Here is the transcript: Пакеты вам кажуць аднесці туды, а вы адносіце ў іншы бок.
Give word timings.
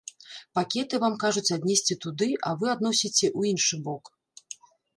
Пакеты 0.59 0.99
вам 1.03 1.17
кажуць 1.23 1.53
аднесці 1.59 1.97
туды, 2.07 2.29
а 2.47 2.55
вы 2.63 2.73
адносіце 2.75 3.25
ў 3.39 3.55
іншы 3.55 3.75
бок. 3.89 4.13